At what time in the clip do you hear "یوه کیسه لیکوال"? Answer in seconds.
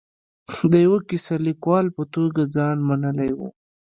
0.85-1.85